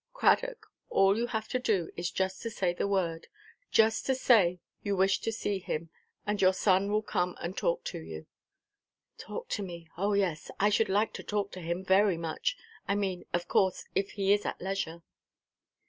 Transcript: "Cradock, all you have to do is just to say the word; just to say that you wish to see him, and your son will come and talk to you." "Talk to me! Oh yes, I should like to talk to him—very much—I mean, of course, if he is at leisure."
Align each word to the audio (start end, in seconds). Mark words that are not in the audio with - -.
"Cradock, 0.15 0.65
all 0.89 1.15
you 1.15 1.27
have 1.27 1.47
to 1.49 1.59
do 1.59 1.91
is 1.95 2.09
just 2.09 2.41
to 2.41 2.49
say 2.49 2.73
the 2.73 2.87
word; 2.87 3.27
just 3.69 4.03
to 4.07 4.15
say 4.15 4.53
that 4.53 4.59
you 4.87 4.95
wish 4.97 5.19
to 5.19 5.31
see 5.31 5.59
him, 5.59 5.91
and 6.25 6.41
your 6.41 6.53
son 6.53 6.91
will 6.91 7.03
come 7.03 7.37
and 7.39 7.55
talk 7.55 7.83
to 7.83 7.99
you." 7.99 8.25
"Talk 9.19 9.47
to 9.49 9.61
me! 9.61 9.89
Oh 9.99 10.13
yes, 10.13 10.49
I 10.59 10.69
should 10.69 10.89
like 10.89 11.13
to 11.13 11.23
talk 11.23 11.51
to 11.51 11.61
him—very 11.61 12.17
much—I 12.17 12.95
mean, 12.95 13.25
of 13.31 13.47
course, 13.47 13.85
if 13.93 14.13
he 14.13 14.33
is 14.33 14.43
at 14.43 14.59
leisure." 14.59 15.03